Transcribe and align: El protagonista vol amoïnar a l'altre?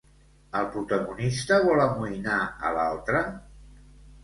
El 0.59 0.63
protagonista 0.75 1.59
vol 1.67 1.83
amoïnar 1.85 2.39
a 2.71 2.75
l'altre? 2.81 3.25